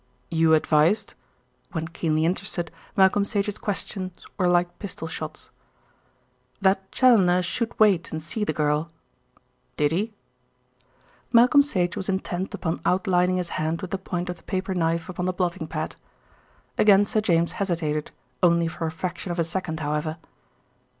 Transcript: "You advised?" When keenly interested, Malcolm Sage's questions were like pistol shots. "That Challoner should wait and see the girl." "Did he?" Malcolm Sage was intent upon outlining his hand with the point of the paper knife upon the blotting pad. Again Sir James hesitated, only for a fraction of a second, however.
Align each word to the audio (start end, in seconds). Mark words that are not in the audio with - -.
"You 0.31 0.55
advised?" 0.55 1.13
When 1.73 1.87
keenly 1.87 2.25
interested, 2.25 2.71
Malcolm 2.97 3.23
Sage's 3.23 3.59
questions 3.59 4.25
were 4.35 4.47
like 4.47 4.79
pistol 4.79 5.07
shots. 5.07 5.51
"That 6.59 6.91
Challoner 6.91 7.43
should 7.43 7.79
wait 7.79 8.11
and 8.11 8.19
see 8.19 8.43
the 8.43 8.51
girl." 8.51 8.89
"Did 9.77 9.91
he?" 9.91 10.15
Malcolm 11.31 11.61
Sage 11.61 11.95
was 11.95 12.09
intent 12.09 12.51
upon 12.55 12.81
outlining 12.83 13.35
his 13.37 13.49
hand 13.61 13.83
with 13.83 13.91
the 13.91 13.99
point 13.99 14.27
of 14.27 14.37
the 14.37 14.41
paper 14.49 14.73
knife 14.73 15.07
upon 15.07 15.25
the 15.27 15.33
blotting 15.33 15.67
pad. 15.67 15.97
Again 16.79 17.05
Sir 17.05 17.21
James 17.21 17.51
hesitated, 17.51 18.09
only 18.41 18.67
for 18.67 18.87
a 18.87 18.91
fraction 18.91 19.31
of 19.31 19.37
a 19.37 19.43
second, 19.43 19.81
however. 19.81 20.17